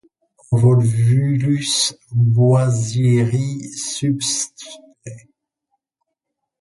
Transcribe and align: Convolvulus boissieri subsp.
Convolvulus 0.47 1.75
boissieri 2.35 3.47
subsp. 3.87 4.55